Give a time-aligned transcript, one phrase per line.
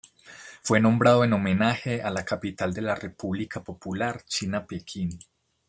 [0.63, 5.19] Fue nombrado en homenaje a la capital de la República Popular China Pekín.